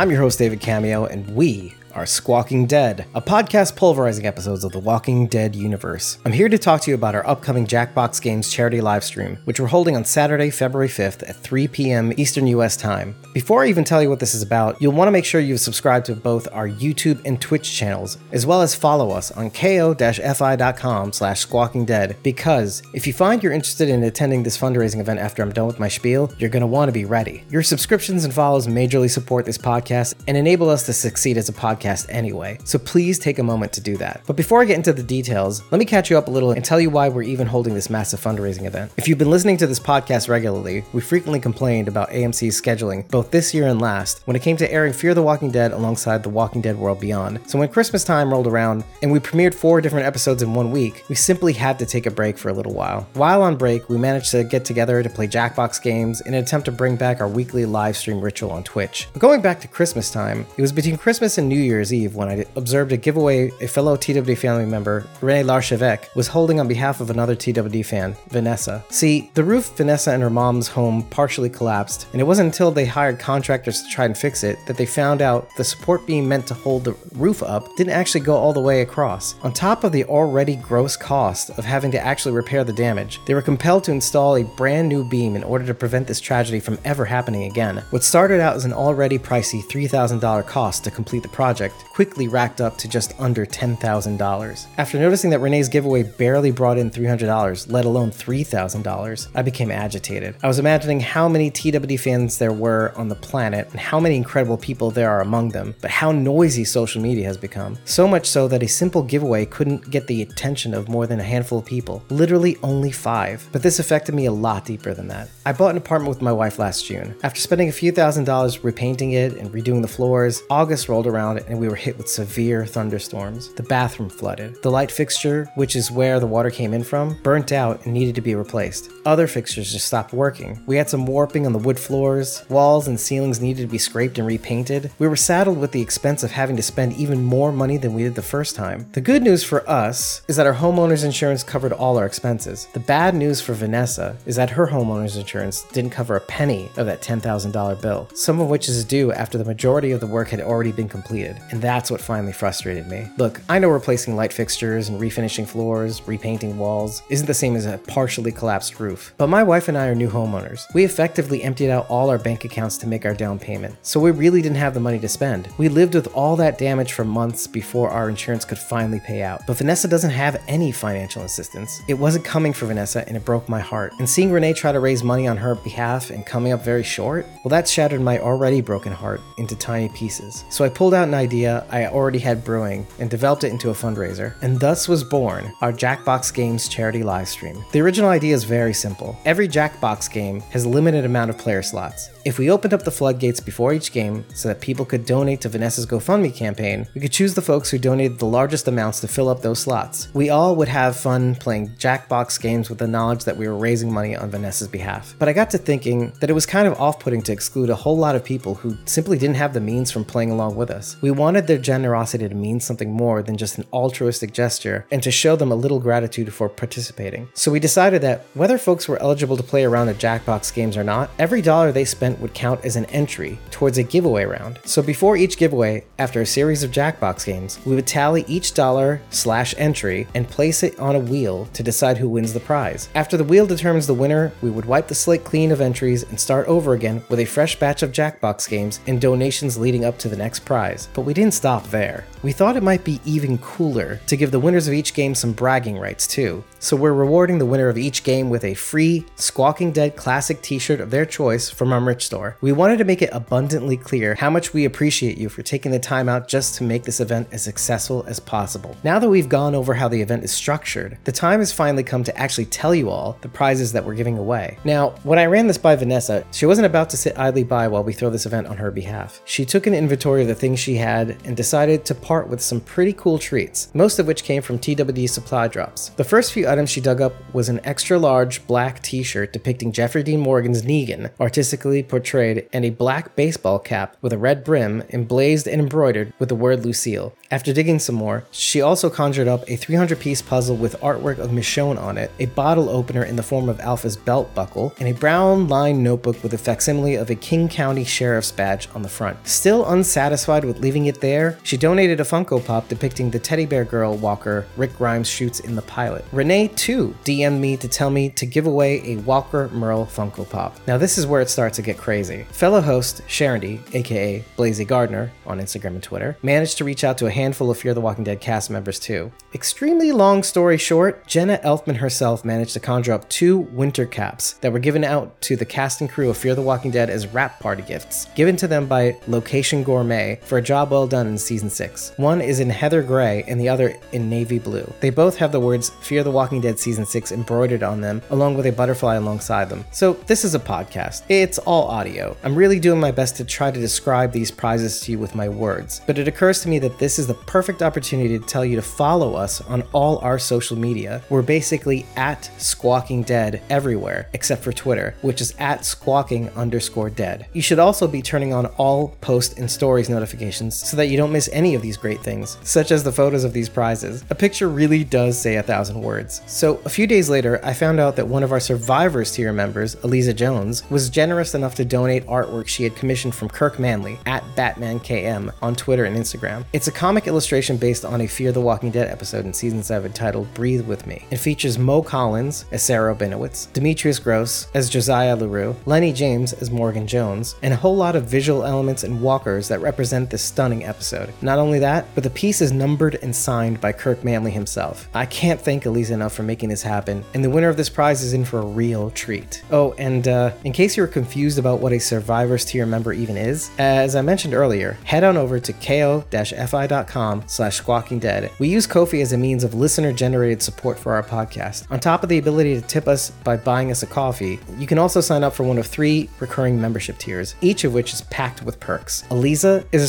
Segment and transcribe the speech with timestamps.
[0.00, 4.72] I'm your host, David Cameo, and we are Squawking Dead, a podcast pulverizing episodes of
[4.72, 6.18] the Walking Dead universe.
[6.24, 9.66] I'm here to talk to you about our upcoming Jackbox Games charity livestream, which we're
[9.66, 12.12] holding on Saturday, February 5th at 3 p.m.
[12.16, 13.16] Eastern US time.
[13.32, 15.58] Before I even tell you what this is about, you'll want to make sure you've
[15.58, 21.12] subscribed to both our YouTube and Twitch channels, as well as follow us on ko-fi.com
[21.12, 25.52] slash squawkingdead, because if you find you're interested in attending this fundraising event after I'm
[25.52, 27.44] done with my spiel, you're going to want to be ready.
[27.48, 31.52] Your subscriptions and follows majorly support this podcast and enable us to succeed as a
[31.52, 34.22] podcast anyway, so please take a moment to do that.
[34.26, 36.64] But before I get into the details, let me catch you up a little and
[36.64, 38.92] tell you why we're even holding this massive fundraising event.
[38.96, 43.30] If you've been listening to this podcast regularly, we frequently complained about AMC's scheduling, both
[43.30, 46.28] this year and last, when it came to airing Fear the Walking Dead alongside The
[46.28, 47.40] Walking Dead World Beyond.
[47.48, 51.04] So when Christmas time rolled around and we premiered four different episodes in one week,
[51.08, 53.08] we simply had to take a break for a little while.
[53.14, 56.66] While on break, we managed to get together to play Jackbox games in an attempt
[56.66, 59.08] to bring back our weekly live stream ritual on Twitch.
[59.12, 62.28] But going back to Christmas time, it was between Christmas and New Year's Eve when
[62.28, 67.00] I observed a giveaway a fellow TWD family member, Rene Larchevêque, was holding on behalf
[67.00, 68.84] of another TWD fan, Vanessa.
[68.88, 72.86] See, the roof Vanessa and her mom's home partially collapsed, and it wasn't until they
[72.86, 76.46] hired contractors to try and fix it that they found out the support beam meant
[76.48, 79.34] to hold the roof up didn't actually go all the way across.
[79.42, 83.34] On top of the already gross cost of having to actually repair the damage, they
[83.34, 86.78] were compelled to install a brand new beam in order to prevent this tragedy from
[86.84, 87.84] ever happening again.
[87.90, 92.60] What started out as an already pricey $3,000 cost to complete the project quickly racked
[92.60, 94.66] up to just under $10,000.
[94.78, 100.36] After noticing that Renee's giveaway barely brought in $300, let alone $3,000, I became agitated.
[100.42, 104.16] I was imagining how many TWD fans there were on the planet and how many
[104.16, 107.76] incredible people there are among them, but how noisy social media has become.
[107.84, 111.24] So much so that a simple giveaway couldn't get the attention of more than a
[111.24, 113.46] handful of people, literally only five.
[113.52, 115.28] But this affected me a lot deeper than that.
[115.44, 117.14] I bought an apartment with my wife last June.
[117.22, 121.38] After spending a few thousand dollars repainting it and redoing the floors, August rolled around
[121.50, 123.52] and we were hit with severe thunderstorms.
[123.54, 124.62] The bathroom flooded.
[124.62, 128.14] The light fixture, which is where the water came in from, burnt out and needed
[128.14, 128.90] to be replaced.
[129.04, 130.62] Other fixtures just stopped working.
[130.66, 132.44] We had some warping on the wood floors.
[132.48, 134.90] Walls and ceilings needed to be scraped and repainted.
[134.98, 138.02] We were saddled with the expense of having to spend even more money than we
[138.02, 138.86] did the first time.
[138.92, 142.68] The good news for us is that our homeowner's insurance covered all our expenses.
[142.72, 146.86] The bad news for Vanessa is that her homeowner's insurance didn't cover a penny of
[146.86, 150.40] that $10,000 bill, some of which is due after the majority of the work had
[150.40, 151.39] already been completed.
[151.50, 153.08] And that's what finally frustrated me.
[153.16, 157.66] Look, I know replacing light fixtures and refinishing floors, repainting walls isn't the same as
[157.66, 160.62] a partially collapsed roof, but my wife and I are new homeowners.
[160.74, 164.10] We effectively emptied out all our bank accounts to make our down payment, so we
[164.10, 165.48] really didn't have the money to spend.
[165.58, 169.46] We lived with all that damage for months before our insurance could finally pay out.
[169.46, 171.80] But Vanessa doesn't have any financial assistance.
[171.88, 173.92] It wasn't coming for Vanessa and it broke my heart.
[173.98, 177.26] And seeing Renee try to raise money on her behalf and coming up very short,
[177.44, 180.44] well, that shattered my already broken heart into tiny pieces.
[180.50, 183.74] So I pulled out an idea I already had brewing and developed it into a
[183.74, 184.34] fundraiser.
[184.42, 187.68] And thus was born our Jackbox Games charity livestream.
[187.72, 189.18] The original idea is very simple.
[189.24, 192.10] Every Jackbox game has a limited amount of player slots.
[192.24, 195.48] If we opened up the floodgates before each game so that people could donate to
[195.48, 199.28] Vanessa's GoFundMe campaign, we could choose the folks who donated the largest amounts to fill
[199.28, 200.08] up those slots.
[200.12, 203.92] We all would have fun playing Jackbox games with the knowledge that we were raising
[203.92, 205.14] money on Vanessa's behalf.
[205.18, 207.74] But I got to thinking that it was kind of off putting to exclude a
[207.74, 210.96] whole lot of people who simply didn't have the means from playing along with us.
[211.00, 215.10] We wanted their generosity to mean something more than just an altruistic gesture and to
[215.10, 217.28] show them a little gratitude for participating.
[217.34, 220.84] So we decided that whether folks were eligible to play around the Jackbox games or
[220.84, 224.58] not, every dollar they spent would count as an entry towards a giveaway round.
[224.64, 229.00] So before each giveaway, after a series of Jackbox games, we would tally each dollar
[229.10, 232.88] slash entry and place it on a wheel to decide who wins the prize.
[232.94, 236.18] After the wheel determines the winner, we would wipe the slate clean of entries and
[236.18, 240.08] start over again with a fresh batch of Jackbox games and donations leading up to
[240.08, 240.88] the next prize.
[240.94, 242.04] But we didn't stop there.
[242.22, 245.32] We thought it might be even cooler to give the winners of each game some
[245.32, 246.44] bragging rights too.
[246.58, 250.80] So we're rewarding the winner of each game with a free Squawking Dead classic t-shirt
[250.80, 252.36] of their choice from our merch store.
[252.42, 255.78] We wanted to make it abundantly clear how much we appreciate you for taking the
[255.78, 258.76] time out just to make this event as successful as possible.
[258.84, 262.04] Now that we've gone over how the event is structured, the time has finally come
[262.04, 264.58] to actually tell you all the prizes that we're giving away.
[264.64, 267.82] Now, when I ran this by Vanessa, she wasn't about to sit idly by while
[267.84, 269.22] we throw this event on her behalf.
[269.24, 272.60] She took an inventory of the things she had and decided to part with some
[272.60, 275.90] pretty cool treats, most of which came from TWD supply drops.
[275.90, 279.72] The first few items she dug up was an extra large black t shirt depicting
[279.72, 284.82] Jeffrey Dean Morgan's Negan, artistically portrayed, and a black baseball cap with a red brim
[284.90, 287.14] emblazed and embroidered with the word Lucille.
[287.30, 291.30] After digging some more, she also conjured up a 300 piece puzzle with artwork of
[291.30, 294.92] Michonne on it, a bottle opener in the form of Alpha's belt buckle, and a
[294.92, 299.26] brown lined notebook with a facsimile of a King County Sheriff's badge on the front.
[299.26, 303.64] Still unsatisfied with leaving it there, she donated a Funko Pop depicting the teddy bear
[303.64, 306.04] girl walker Rick Grimes shoots in the pilot.
[306.12, 310.56] Renee, too, DM'd me to tell me to give away a Walker Merle Funko Pop.
[310.66, 312.24] Now, this is where it starts to get crazy.
[312.30, 317.06] Fellow host Sharondy, aka Blazy Gardner, on Instagram and Twitter, managed to reach out to
[317.06, 319.12] a handful of Fear the Walking Dead cast members too.
[319.34, 324.52] Extremely long story short, Jenna Elfman herself managed to conjure up two winter caps that
[324.52, 327.40] were given out to the cast and crew of Fear the Walking Dead as wrap
[327.40, 331.92] party gifts, given to them by Location Gourmet for a well done in season 6.
[331.96, 334.72] One is in heather gray and the other in navy blue.
[334.80, 338.36] They both have the words Fear the Walking Dead season 6 embroidered on them, along
[338.36, 339.64] with a butterfly alongside them.
[339.72, 341.02] So, this is a podcast.
[341.08, 342.16] It's all audio.
[342.22, 345.28] I'm really doing my best to try to describe these prizes to you with my
[345.28, 348.56] words, but it occurs to me that this is the perfect opportunity to tell you
[348.56, 351.02] to follow us on all our social media.
[351.10, 357.26] We're basically at Squawking Dead everywhere except for Twitter, which is at squawking underscore dead.
[357.32, 361.12] You should also be turning on all post and stories notifications so that you don't
[361.12, 364.04] miss any of these great things, such as the photos of these prizes.
[364.10, 366.22] A picture really does say a thousand words.
[366.26, 369.74] So, a few days later, I found out that one of our Survivors tier members,
[369.82, 374.22] Eliza Jones, was generous enough to donate artwork she had commissioned from Kirk Manley at
[374.36, 376.44] BatmanKM on Twitter and Instagram.
[376.52, 379.92] It's a comic illustration based on a Fear the Walking Dead episode in season 7
[379.92, 381.04] titled Breathe With Me.
[381.10, 386.50] It features Mo Collins as Sarah Rabinowitz, Demetrius Grosse as Josiah LaRue, Lenny James as
[386.50, 390.30] Morgan Jones, and a whole lot of visual elements and walkers that represent the this
[390.50, 391.12] stunning episode.
[391.22, 394.88] Not only that, but the piece is numbered and signed by Kirk Manley himself.
[394.94, 398.02] I can't thank Eliza enough for making this happen, and the winner of this prize
[398.02, 399.44] is in for a real treat.
[399.52, 403.16] Oh, and uh, in case you were confused about what a Survivors tier member even
[403.16, 408.32] is, as I mentioned earlier, head on over to ko-fi.com slash squawking dead.
[408.40, 411.70] We use Ko-fi as a means of listener-generated support for our podcast.
[411.70, 414.78] On top of the ability to tip us by buying us a coffee, you can
[414.78, 418.42] also sign up for one of three recurring membership tiers, each of which is packed
[418.42, 419.04] with perks.
[419.10, 419.88] Eliza is a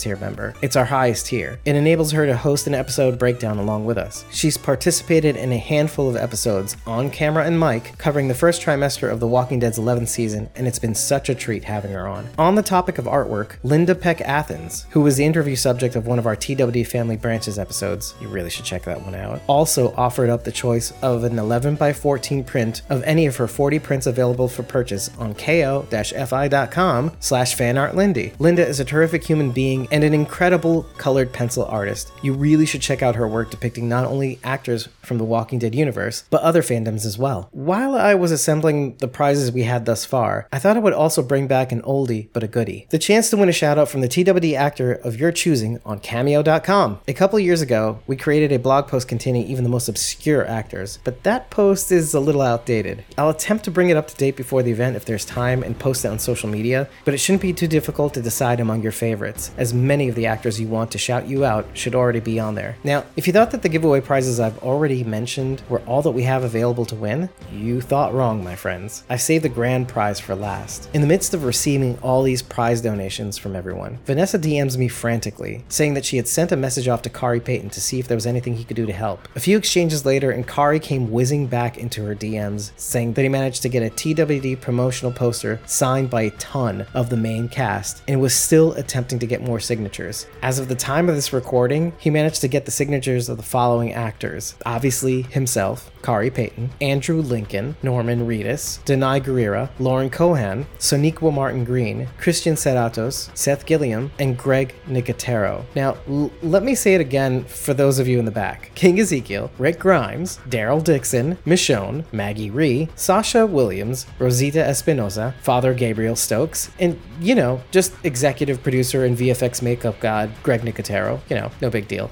[0.00, 0.54] Tier member.
[0.62, 1.58] It's our highest tier.
[1.64, 4.24] It enables her to host an episode breakdown along with us.
[4.30, 9.10] She's participated in a handful of episodes on camera and mic covering the first trimester
[9.10, 12.28] of The Walking Dead's 11th season, and it's been such a treat having her on.
[12.38, 16.18] On the topic of artwork, Linda Peck Athens, who was the interview subject of one
[16.18, 20.30] of our TWD Family Branches episodes, you really should check that one out, also offered
[20.30, 24.06] up the choice of an 11 by 14 print of any of her 40 prints
[24.06, 28.38] available for purchase on ko-fi.com slash fanartlindy.
[28.38, 32.12] Linda is a terrific human being and an incredible colored pencil artist.
[32.22, 35.74] You really should check out her work depicting not only actors from the Walking Dead
[35.74, 37.48] universe, but other fandoms as well.
[37.52, 41.22] While I was assembling the prizes we had thus far, I thought I would also
[41.22, 42.86] bring back an oldie but a goodie.
[42.90, 46.00] The chance to win a shout out from the TWD actor of your choosing on
[46.00, 47.00] cameo.com.
[47.08, 50.98] A couple years ago, we created a blog post containing even the most obscure actors,
[51.04, 53.04] but that post is a little outdated.
[53.16, 55.78] I'll attempt to bring it up to date before the event if there's time and
[55.78, 58.92] post it on social media, but it shouldn't be too difficult to decide among your
[58.92, 62.40] favorites, as many of the actors you want to shout you out should already be
[62.40, 62.76] on there.
[62.82, 66.24] Now, if you thought that the giveaway prizes I've already mentioned were all that we
[66.24, 69.04] have available to win, you thought wrong, my friends.
[69.08, 70.90] I saved the grand prize for last.
[70.92, 75.64] In the midst of receiving all these prize donations from everyone, Vanessa DMs me frantically,
[75.68, 78.16] saying that she had sent a message off to Khary Payton to see if there
[78.16, 79.28] was anything he could do to help.
[79.36, 83.28] A few exchanges later, and Khary came whizzing back into her DMs, saying that he
[83.28, 88.02] managed to get a TWD promotional poster signed by a ton of the main cast
[88.08, 90.26] and was still attempting to get more signatures.
[90.42, 93.42] As of the time of this recording, he managed to get the signatures of the
[93.42, 101.32] following actors obviously, himself, Khary Payton, Andrew Lincoln, Norman Reedus, Danai Gurira, Lauren Cohan, Sonequa
[101.32, 105.64] Martin Green, Christian Serratos, Seth Gilliam, and Greg Nicotero.
[105.76, 108.98] Now, l- let me say it again for those of you in the back King
[108.98, 116.70] Ezekiel, Rick Grimes, Daryl Dixon, Michonne, Maggie Rhee, Sasha Williams, Rosita Espinosa, Father Gabriel Stokes,
[116.80, 121.20] and, you know, just executive producer and VFX makeup god Greg Nicotero.
[121.28, 122.10] You know, no big deal.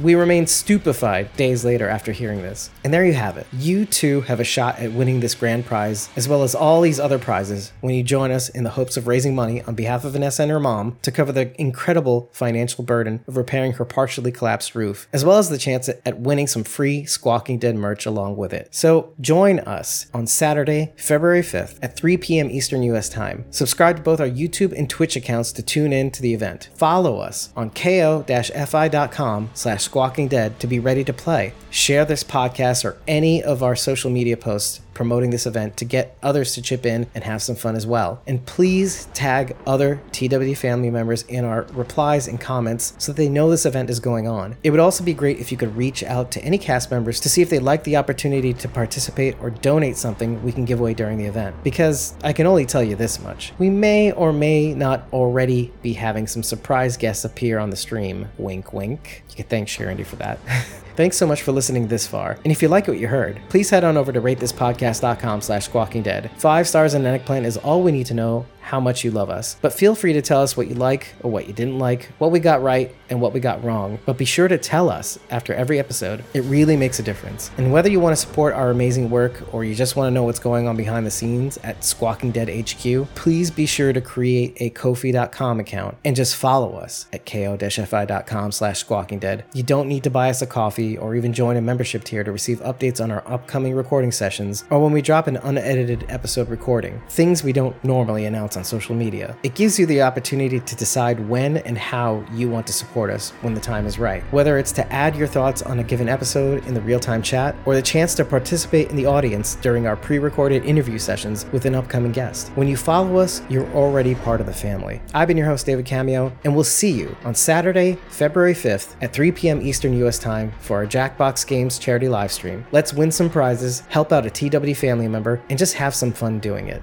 [0.00, 2.70] We remain stupefied days later after hearing this.
[2.82, 3.46] And there you have it.
[3.52, 6.98] You too have a shot at winning this grand prize, as well as all these
[6.98, 10.12] other prizes, when you join us in the hopes of raising money on behalf of
[10.12, 14.74] Vanessa and her mom to cover the incredible financial burden of repairing her partially collapsed
[14.74, 18.36] roof, as well as the chance at- at winning some free Squawking Dead merch along
[18.36, 18.68] with it.
[18.70, 22.50] So join us on Saturday, February 5th at 3 p.m.
[22.50, 23.44] Eastern US time.
[23.50, 26.63] Subscribe to both our YouTube and Twitch accounts to tune in to the event.
[26.74, 31.52] Follow us on ko-fi.com slash squawking dead to be ready to play.
[31.70, 36.16] Share this podcast or any of our social media posts promoting this event to get
[36.22, 38.22] others to chip in and have some fun as well.
[38.26, 43.28] And please tag other TWD family members in our replies and comments so that they
[43.28, 44.56] know this event is going on.
[44.62, 47.28] It would also be great if you could reach out to any cast members to
[47.28, 50.94] see if they'd like the opportunity to participate or donate something we can give away
[50.94, 51.56] during the event.
[51.64, 55.92] Because I can only tell you this much we may or may not already be
[55.92, 58.28] having some surprise guests appear on the stream.
[58.38, 59.24] Wink, wink.
[59.30, 60.38] You can thank Sharondy for that.
[60.96, 62.38] Thanks so much for listening this far.
[62.44, 66.30] And if you like what you heard, please head on over to ratethispodcast.com slash squawkingdead.
[66.38, 69.28] Five stars and an eggplant is all we need to know how much you love
[69.28, 69.56] us.
[69.60, 72.30] But feel free to tell us what you like or what you didn't like, what
[72.30, 73.98] we got right and what we got wrong.
[74.06, 76.24] But be sure to tell us after every episode.
[76.32, 77.50] It really makes a difference.
[77.58, 80.24] And whether you want to support our amazing work or you just want to know
[80.24, 84.56] what's going on behind the scenes at Squawking Dead HQ, please be sure to create
[84.60, 89.44] a Ko-fi.com account and just follow us at ko-fi.com slash squawking dead.
[89.52, 92.32] You don't need to buy us a coffee or even join a membership tier to
[92.32, 97.00] receive updates on our upcoming recording sessions or when we drop an unedited episode recording,
[97.08, 99.36] things we don't normally announce on social media.
[99.42, 103.30] It gives you the opportunity to decide when and how you want to support us
[103.42, 104.22] when the time is right.
[104.32, 107.54] Whether it's to add your thoughts on a given episode in the real time chat
[107.64, 111.64] or the chance to participate in the audience during our pre recorded interview sessions with
[111.64, 112.48] an upcoming guest.
[112.54, 115.00] When you follow us, you're already part of the family.
[115.12, 119.12] I've been your host, David Cameo, and we'll see you on Saturday, February 5th at
[119.12, 119.62] 3 p.m.
[119.62, 122.66] Eastern US time for our Jackbox Games charity live stream.
[122.72, 126.38] Let's win some prizes, help out a TW family member, and just have some fun
[126.38, 126.82] doing it.